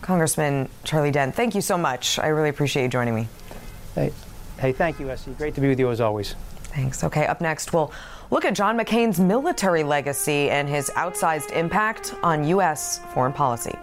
[0.01, 2.19] Congressman Charlie Dent, thank you so much.
[2.19, 3.27] I really appreciate you joining me.
[3.95, 4.13] Hey,
[4.59, 5.31] hey, thank you, SE.
[5.31, 6.35] Great to be with you as always.
[6.77, 7.03] Thanks.
[7.03, 7.91] Okay, up next, we'll
[8.29, 12.99] look at John McCain's military legacy and his outsized impact on U.S.
[13.13, 13.75] foreign policy.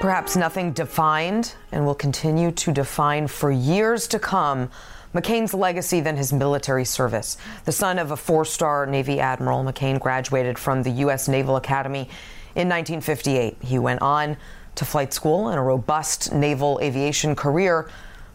[0.00, 4.68] Perhaps nothing defined and will continue to define for years to come
[5.14, 7.36] McCain's legacy than his military service.
[7.66, 11.28] The son of a four star Navy admiral, McCain graduated from the U.S.
[11.28, 12.08] Naval Academy
[12.54, 14.36] in 1958, he went on
[14.74, 17.88] to flight school and a robust naval aviation career,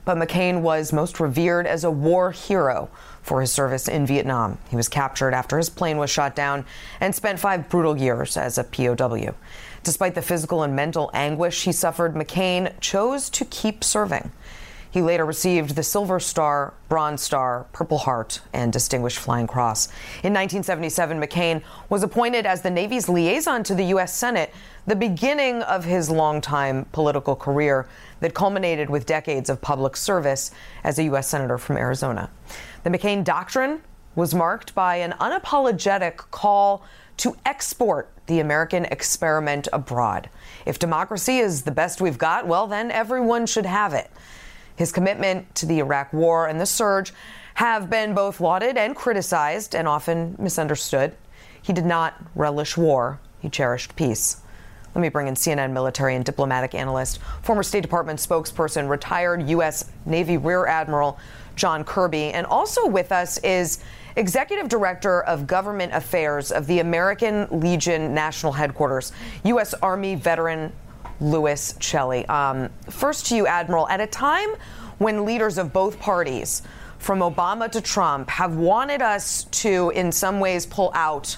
[0.05, 2.89] but McCain was most revered as a war hero
[3.21, 4.57] for his service in Vietnam.
[4.69, 6.65] He was captured after his plane was shot down
[7.01, 9.35] and spent five brutal years as a POW.
[9.83, 14.31] Despite the physical and mental anguish he suffered, McCain chose to keep serving.
[14.97, 19.89] He later received the Silver Star, Bronze Star, Purple Heart, and Distinguished Flying Cross.
[20.23, 24.11] In 1977, McCain was appointed as the Navy's liaison to the U.S.
[24.11, 24.51] Senate,
[24.87, 27.87] the beginning of his longtime political career
[28.21, 30.49] that culminated with decades of public service
[30.83, 31.29] as a U.S.
[31.29, 32.31] Senator from Arizona.
[32.83, 33.83] The McCain Doctrine
[34.15, 36.83] was marked by an unapologetic call
[37.17, 40.31] to export the American experiment abroad.
[40.65, 44.09] If democracy is the best we've got, well, then everyone should have it.
[44.77, 47.11] His commitment to the Iraq War and the surge
[47.55, 51.15] have been both lauded and criticized and often misunderstood.
[51.59, 54.37] He did not relish war, he cherished peace.
[54.93, 59.85] Let me bring in CNN military and diplomatic analyst, former State Department spokesperson, retired U.S.
[60.05, 61.17] Navy Rear Admiral
[61.55, 62.31] John Kirby.
[62.31, 63.79] And also with us is
[64.15, 69.11] Executive Director of Government Affairs of the American Legion National Headquarters,
[69.43, 69.73] U.S.
[69.75, 70.71] Army veteran
[71.19, 72.27] Louis Celli.
[72.29, 73.87] Um, first to you, Admiral.
[73.89, 74.49] At a time
[74.97, 76.63] when leaders of both parties,
[76.99, 81.37] from Obama to Trump, have wanted us to, in some ways, pull out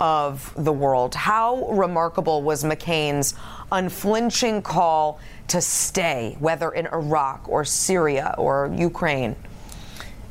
[0.00, 3.34] of the world, how remarkable was McCain's
[3.70, 9.36] unflinching call to stay, whether in Iraq or Syria or Ukraine?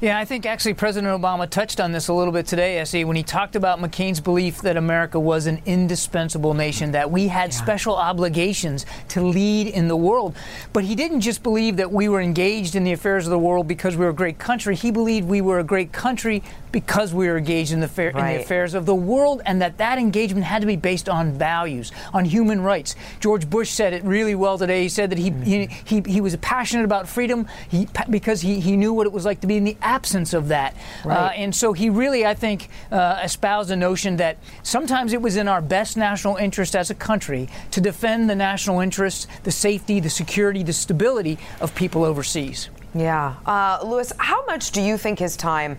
[0.02, 3.16] Yeah, I think actually President Obama touched on this a little bit today, SE, when
[3.16, 7.58] he talked about McCain's belief that America was an indispensable nation, that we had yeah.
[7.58, 10.36] special obligations to lead in the world.
[10.74, 13.68] But he didn't just believe that we were engaged in the affairs of the world
[13.68, 14.76] because we were a great country.
[14.76, 18.16] He believed we were a great country because we were engaged in the, right.
[18.16, 21.32] in the affairs of the world, and that that engagement had to be based on
[21.34, 22.96] values, on human rights.
[23.20, 24.84] George Bush said it really well today.
[24.84, 25.44] He said that he, mm-hmm.
[25.44, 29.26] he, he, he, was passionate about freedom he, because he, he knew what it was
[29.26, 30.76] like to be in the absence of that.
[31.06, 31.18] Uh, right.
[31.18, 35.36] Uh, and so he really, I think, uh, espoused the notion that sometimes it was
[35.36, 40.00] in our best national interest as a country to defend the national interests, the safety,
[40.00, 42.70] the security, the stability of people overseas.
[42.94, 43.36] Yeah.
[43.46, 45.78] Uh, Louis, how much do you think his time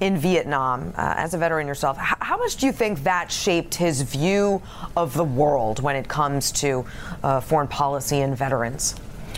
[0.00, 3.74] in Vietnam, uh, as a veteran yourself, how, how, much do you think that shaped
[3.74, 4.60] his view
[4.96, 6.84] of the world when it comes to
[7.22, 8.94] uh, foreign policy and veterans?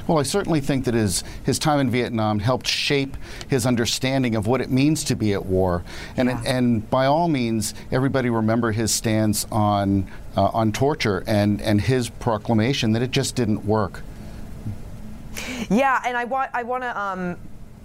[0.06, 3.16] Well, I certainly think that his, his time in Vietnam helped shape
[3.48, 5.82] his understanding of what it means to be at war.
[6.16, 6.42] And, yeah.
[6.46, 12.08] and by all means, everybody remember his stance on, uh, on torture and, and his
[12.08, 14.02] proclamation that it just didn't work.
[15.68, 17.36] Yeah, and I want I want to um,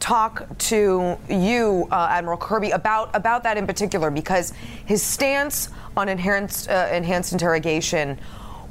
[0.02, 4.52] talk to you, uh, Admiral Kirby, about about that in particular because
[4.86, 8.20] his stance on enhanced uh, enhanced interrogation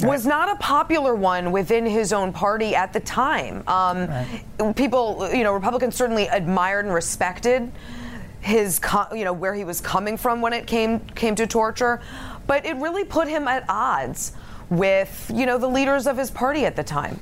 [0.01, 3.63] was not a popular one within his own party at the time.
[3.69, 4.75] Um, right.
[4.75, 7.71] People, you know, Republicans certainly admired and respected
[8.41, 8.81] his,
[9.13, 12.01] you know, where he was coming from when it came came to torture,
[12.47, 14.33] but it really put him at odds
[14.71, 17.21] with, you know, the leaders of his party at the time.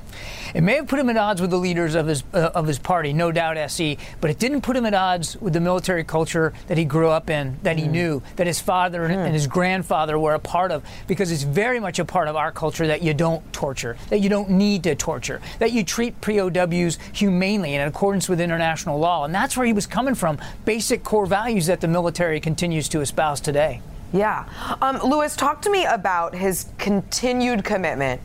[0.53, 2.79] It may have put him at odds with the leaders of his uh, of his
[2.79, 6.53] party, no doubt, SE, but it didn't put him at odds with the military culture
[6.67, 7.91] that he grew up in, that he mm.
[7.91, 9.15] knew, that his father mm.
[9.15, 12.51] and his grandfather were a part of, because it's very much a part of our
[12.51, 16.97] culture that you don't torture, that you don't need to torture, that you treat POWs
[17.13, 20.39] humanely and in accordance with international law, and that's where he was coming from.
[20.65, 23.81] Basic core values that the military continues to espouse today.
[24.11, 24.45] Yeah,
[24.81, 28.21] um, Louis, talk to me about his continued commitment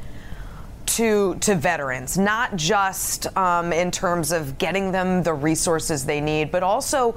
[0.87, 6.51] to to veterans, not just um, in terms of getting them the resources they need,
[6.51, 7.17] but also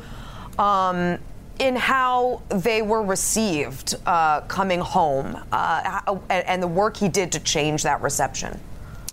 [0.57, 1.17] um,
[1.59, 7.31] in how they were received uh, coming home, uh, and, and the work he did
[7.31, 8.59] to change that reception.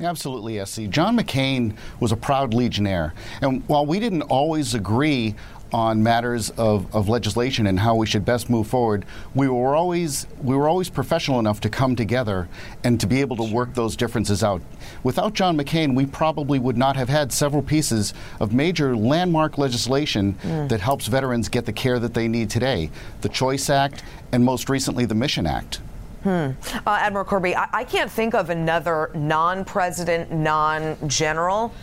[0.01, 0.89] Absolutely, SE.
[0.89, 3.15] John McCain was a proud Legionnaire.
[3.43, 5.37] And while we didn't always agree
[5.75, 10.29] on matters of, of legislation and how we should best move forward, we were always
[10.41, 12.49] we were always professional enough to come together
[12.85, 14.63] and to be able to work those differences out.
[15.03, 20.35] Without John McCain, we probably would not have had several pieces of major landmark legislation
[20.45, 20.69] mm.
[20.69, 22.89] that helps veterans get the care that they need today.
[23.23, 25.81] The Choice Act and most recently the Mission Act.
[26.23, 26.53] Hmm.
[26.87, 31.75] Uh, Admiral Kirby, I-, I can't think of another non president, non general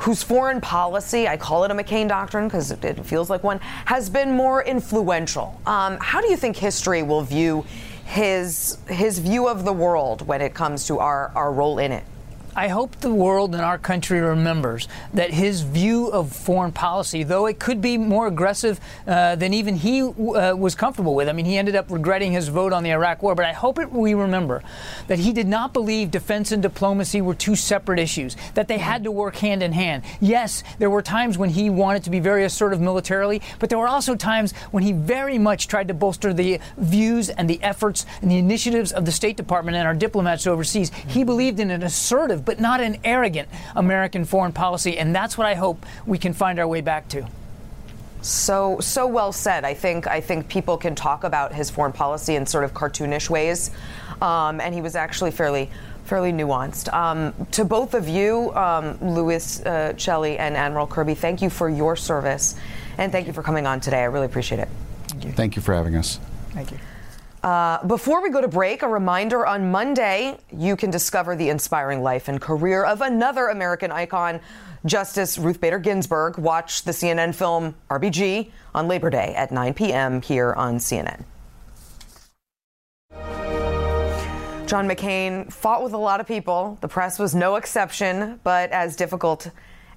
[0.00, 3.58] whose foreign policy, I call it a McCain doctrine because it, it, feels like one,
[3.84, 5.60] has been more influential.
[5.66, 7.64] Um, how do you think history will view
[8.06, 12.04] his his view of the world when it comes to our, our role in it?
[12.56, 17.46] I hope the world and our country remembers that his view of foreign policy, though
[17.46, 21.46] it could be more aggressive uh, than even he uh, was comfortable with, I mean,
[21.46, 24.14] he ended up regretting his vote on the Iraq War, but I hope it, we
[24.14, 24.62] remember
[25.06, 29.04] that he did not believe defense and diplomacy were two separate issues, that they had
[29.04, 30.02] to work hand in hand.
[30.20, 33.88] Yes, there were times when he wanted to be very assertive militarily, but there were
[33.88, 38.30] also times when he very much tried to bolster the views and the efforts and
[38.30, 40.90] the initiatives of the State Department and our diplomats overseas.
[41.06, 44.98] He believed in an assertive but not an arrogant American foreign policy.
[44.98, 47.26] And that's what I hope we can find our way back to.
[48.22, 49.64] So so well said.
[49.64, 53.30] I think I think people can talk about his foreign policy in sort of cartoonish
[53.30, 53.70] ways,
[54.20, 55.70] um, and he was actually fairly
[56.04, 56.92] fairly nuanced.
[56.92, 61.70] Um, to both of you, um, Louis uh, Celli and Admiral Kirby, thank you for
[61.70, 62.56] your service,
[62.98, 64.00] and thank you for coming on today.
[64.00, 64.68] I really appreciate it.
[65.06, 66.20] Thank you, thank you for having us.
[66.52, 66.78] Thank you.
[67.42, 72.02] Uh, before we go to break, a reminder on Monday, you can discover the inspiring
[72.02, 74.40] life and career of another American icon,
[74.84, 76.36] Justice Ruth Bader Ginsburg.
[76.36, 80.20] Watch the CNN film RBG on Labor Day at 9 p.m.
[80.20, 81.24] here on CNN.
[84.66, 86.78] John McCain fought with a lot of people.
[86.82, 89.50] The press was no exception, but as difficult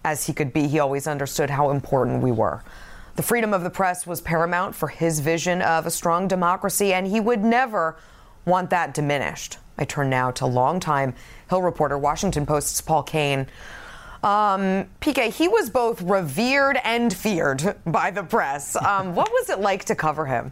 [0.05, 2.63] as he could be, he always understood how important we were.
[3.15, 7.05] The freedom of the press was paramount for his vision of a strong democracy, and
[7.05, 7.95] he would never
[8.45, 9.57] want that diminished.
[9.77, 11.13] I turn now to longtime
[11.49, 13.47] Hill reporter, Washington Post's Paul Kane.
[14.23, 18.75] Um, PK, he was both revered and feared by the press.
[18.75, 20.51] Um, what was it like to cover him?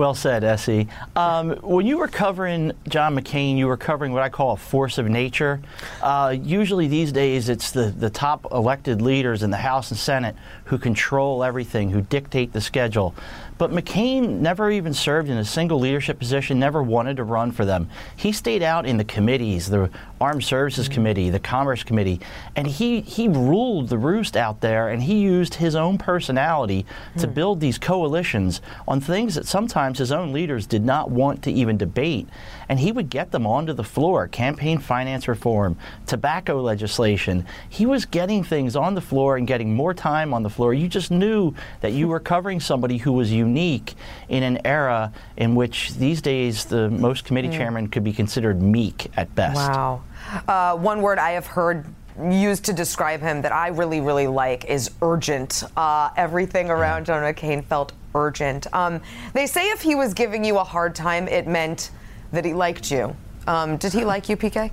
[0.00, 0.86] Well said, SE.
[1.14, 4.96] Um, when you were covering John McCain, you were covering what I call a force
[4.96, 5.60] of nature.
[6.00, 10.36] Uh, usually these days, it's the, the top elected leaders in the House and Senate
[10.64, 13.14] who control everything, who dictate the schedule.
[13.60, 17.66] But McCain never even served in a single leadership position, never wanted to run for
[17.66, 17.90] them.
[18.16, 20.94] He stayed out in the committees, the Armed Services mm-hmm.
[20.94, 22.22] Committee, the Commerce Committee,
[22.56, 27.20] and he, he ruled the roost out there, and he used his own personality mm.
[27.20, 31.52] to build these coalitions on things that sometimes his own leaders did not want to
[31.52, 32.28] even debate
[32.70, 37.44] and he would get them onto the floor campaign finance reform, tobacco legislation.
[37.68, 40.72] He was getting things on the floor and getting more time on the floor.
[40.72, 45.54] You just knew that you were covering somebody who was unique in an era in
[45.54, 47.52] which these days the most committee mm.
[47.52, 49.56] chairman could be considered meek at best.
[49.56, 50.02] Wow.
[50.46, 51.86] Uh, one word I have heard
[52.28, 55.62] used to describe him that I really, really like is urgent.
[55.76, 58.66] Uh, everything around John McCain felt urgent.
[58.74, 59.00] Um,
[59.32, 61.90] they say if he was giving you a hard time, it meant
[62.32, 63.16] that he liked you.
[63.46, 64.70] Um, did he like you, PK?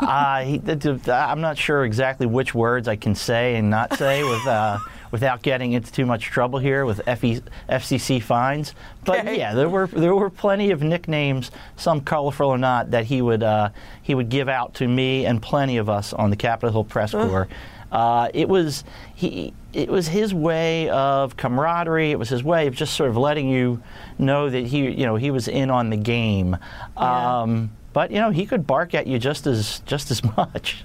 [0.00, 4.46] uh, he, I'm not sure exactly which words I can say and not say with,
[4.46, 4.78] uh,
[5.14, 8.74] without getting into too much trouble here with FE, FCC fines.
[9.04, 9.38] But okay.
[9.38, 13.44] yeah, there were there were plenty of nicknames, some colorful or not, that he would
[13.44, 13.68] uh,
[14.02, 17.12] he would give out to me and plenty of us on the Capitol Hill press
[17.12, 17.46] corps.
[17.92, 18.82] Uh, it was
[19.14, 22.10] he it was his way of camaraderie.
[22.10, 23.80] It was his way of just sort of letting you
[24.18, 26.56] know that he, you know, he was in on the game.
[26.96, 27.42] Yeah.
[27.42, 30.84] Um, but you know, he could bark at you just as just as much.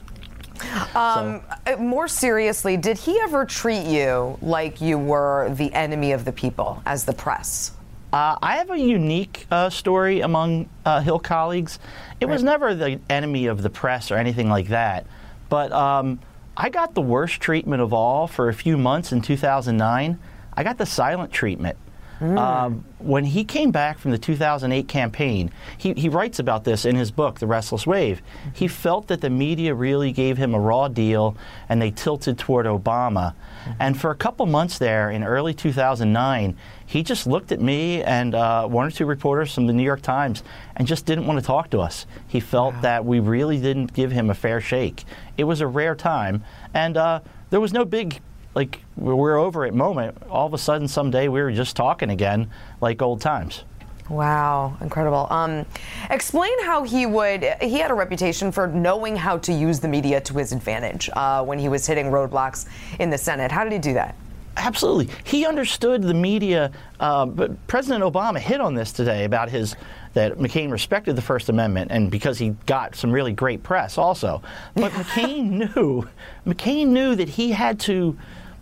[0.95, 1.43] Um, so.
[1.65, 6.31] Uh, more seriously, did he ever treat you like you were the enemy of the
[6.31, 7.71] people as the press?
[8.11, 11.77] Uh, I have a unique uh, story among uh, Hill colleagues.
[12.19, 12.33] It right.
[12.33, 15.05] was never the enemy of the press or anything like that,
[15.47, 16.19] but um,
[16.57, 20.19] I got the worst treatment of all for a few months in 2009.
[20.53, 21.77] I got the silent treatment.
[22.19, 22.37] Mm.
[22.37, 26.95] Um, when he came back from the 2008 campaign, he, he writes about this in
[26.95, 28.21] his book, The Restless Wave.
[28.53, 31.37] He felt that the media really gave him a raw deal
[31.69, 33.33] and they tilted toward Obama.
[33.33, 33.71] Mm-hmm.
[33.79, 38.35] And for a couple months there in early 2009, he just looked at me and
[38.35, 40.43] uh, one or two reporters from the New York Times
[40.75, 42.05] and just didn't want to talk to us.
[42.27, 42.81] He felt wow.
[42.81, 45.05] that we really didn't give him a fair shake.
[45.37, 46.43] It was a rare time.
[46.73, 48.19] And uh, there was no big
[48.55, 50.17] like we're over it moment.
[50.29, 52.49] All of a sudden, someday we were just talking again
[52.81, 53.63] like old times.
[54.09, 55.27] Wow, incredible.
[55.29, 55.65] Um,
[56.09, 57.43] explain how he would.
[57.61, 61.43] He had a reputation for knowing how to use the media to his advantage uh,
[61.43, 62.67] when he was hitting roadblocks
[62.99, 63.51] in the Senate.
[63.51, 64.15] How did he do that?
[64.57, 65.09] Absolutely.
[65.23, 66.71] He understood the media.
[66.99, 69.75] Uh, but President Obama hit on this today about his
[70.13, 74.41] that McCain respected the First Amendment, and because he got some really great press also.
[74.73, 76.07] But McCain knew
[76.45, 78.17] McCain knew that he had to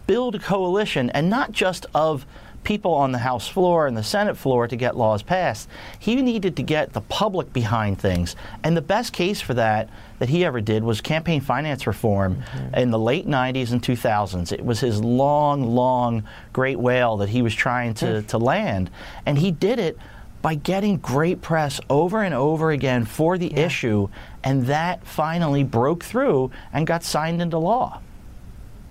[0.07, 2.25] build a coalition, and not just of
[2.67, 5.69] people on the House floor and the Senate floor to get laws passed.
[5.97, 8.35] He needed to get the public behind things.
[8.61, 9.89] And the best case for that
[10.19, 12.75] that he ever did was campaign finance reform mm-hmm.
[12.75, 14.51] in the late 90s and 2000s.
[14.51, 18.89] It was his long, long great whale that he was trying to, to land.
[19.25, 19.97] And he did it
[20.41, 23.65] by getting great press over and over again for the yeah.
[23.65, 24.09] issue.
[24.43, 28.01] And that finally broke through and got signed into law.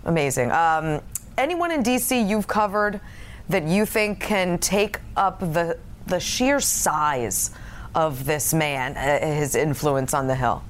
[0.07, 0.51] Amazing.
[0.53, 1.03] Um,
[1.37, 2.19] anyone in D.C.
[2.23, 3.01] you've covered
[3.49, 7.51] that you think can take up the the sheer size
[7.95, 10.63] of this man, uh, his influence on the Hill?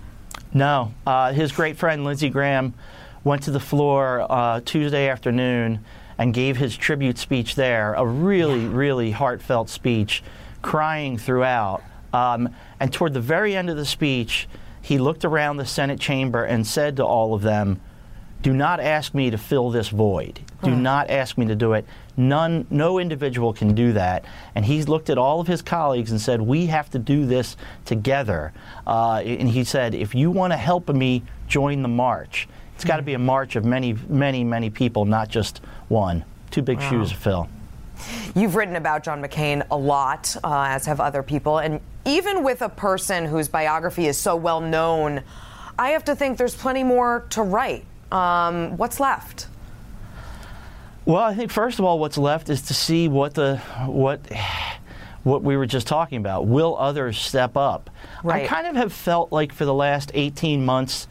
[0.55, 0.95] No.
[1.07, 2.75] Uh, his great friend Lindsey Graham
[3.25, 5.85] went to the floor uh, Tuesday afternoon
[6.19, 7.95] and gave his tribute speech there.
[7.95, 8.71] A really, yeah.
[8.73, 10.23] really heartfelt speech,
[10.63, 11.83] crying throughout.
[12.13, 12.49] Um,
[12.81, 14.49] and toward the very end of the speech,
[14.81, 17.81] he looked around the Senate chamber and said to all of them,
[18.43, 20.41] do not ask me to fill this void.
[20.63, 20.77] Do huh.
[20.77, 21.85] not ask me to do it.
[22.17, 24.25] None, no individual can do that.
[24.55, 27.57] And he's looked at all of his colleagues and said, "We have to do this
[27.85, 28.53] together."
[28.87, 32.97] Uh, and he said, "If you want to help me join the march, it's got
[32.97, 36.25] to be a march of many, many, many people, not just one.
[36.51, 36.91] Two big wow.
[36.91, 37.49] shoes to fill."
[38.35, 42.63] You've written about John McCain a lot, uh, as have other people, and even with
[42.63, 45.23] a person whose biography is so well known,
[45.79, 47.85] I have to think there's plenty more to write.
[48.13, 49.49] Um, what's left?
[51.05, 54.21] Well, I think first of all, what's left is to see what the what
[55.23, 56.47] what we were just talking about.
[56.47, 57.91] Will others step up?
[58.23, 58.45] Right.
[58.45, 61.09] I kind of have felt like for the last 18 months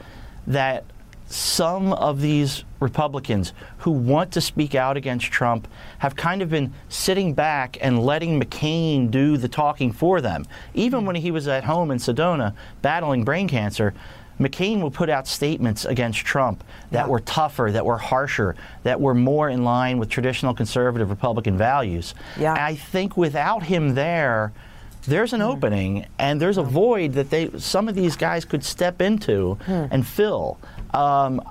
[0.47, 0.85] that
[1.27, 5.67] some of these Republicans who want to speak out against Trump
[5.97, 10.45] have kind of been sitting back and letting McCain do the talking for them.
[10.73, 13.93] Even when he was at home in Sedona battling brain cancer,
[14.39, 17.07] McCain will put out statements against Trump that yeah.
[17.07, 22.13] were tougher, that were harsher, that were more in line with traditional conservative Republican values.
[22.37, 22.53] Yeah.
[22.53, 24.51] I think without him there,
[25.07, 25.53] there's an mm.
[25.53, 29.87] opening and there's a void that they some of these guys could step into mm.
[29.91, 30.57] and fill.
[30.93, 31.41] Um,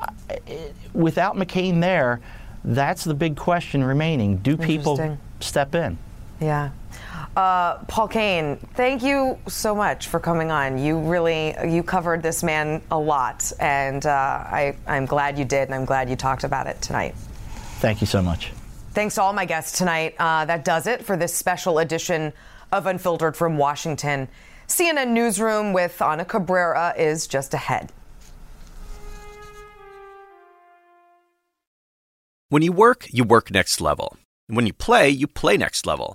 [0.93, 2.21] without McCain there,
[2.65, 4.39] that's the big question remaining.
[4.39, 5.99] Do people step in?
[6.41, 6.71] Yeah.
[7.37, 10.79] Uh, Paul Kane, thank you so much for coming on.
[10.79, 15.63] You really you covered this man a lot, and uh, I, I'm glad you did,
[15.63, 17.17] and I'm glad you talked about it tonight.
[17.81, 18.53] Thank you so much.
[18.93, 20.15] Thanks to all my guests tonight.
[20.19, 22.33] Uh, that does it for this special edition
[22.71, 24.29] of Unfiltered from Washington.
[24.69, 27.93] CNN Newsroom with Ana Cabrera is just ahead.
[32.49, 34.17] When you work, you work next level.
[34.47, 36.15] When you play, you play next level.